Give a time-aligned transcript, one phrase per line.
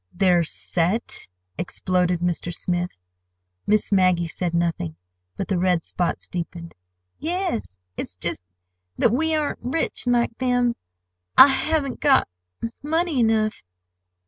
[0.11, 1.27] "Their set!"
[1.59, 2.51] exploded Mr.
[2.51, 2.97] Smith.
[3.67, 4.95] Miss Maggie said nothing,
[5.37, 6.73] but the red spots deepened.
[7.19, 7.77] "Yes.
[7.97, 10.75] It's just—that we aren't rich like them.
[11.37, 13.61] I haven't got—money enough."